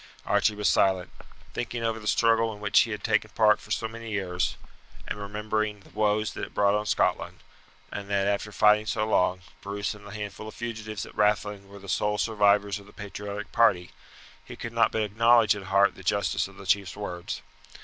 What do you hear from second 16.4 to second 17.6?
of the chiefs words.